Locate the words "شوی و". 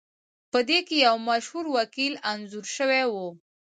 2.75-3.13